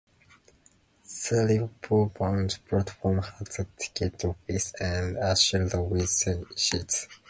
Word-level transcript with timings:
The 1.05 1.43
Liverpool-bound 1.47 2.57
platform 2.67 3.21
has 3.21 3.59
a 3.59 3.65
ticket 3.77 4.25
office 4.25 4.73
and 4.79 5.15
a 5.15 5.37
shelter 5.37 5.79
with 5.83 6.09
seats. 6.09 7.07